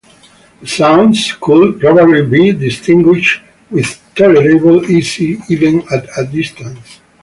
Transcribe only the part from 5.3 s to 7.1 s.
even at a distance.